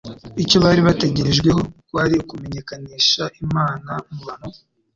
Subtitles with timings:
[0.43, 4.59] Icyo bari bategerejweho kwari ukumenyekanisha Imana mu bantu.